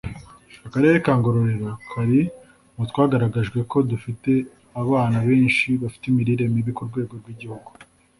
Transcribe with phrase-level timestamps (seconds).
[0.67, 2.21] Akarere ka Ngororero kari
[2.75, 4.31] mu twagaragajwe ko dufite
[4.81, 7.69] abana benshi bafite imirire mibi ku rwego rw’igihugu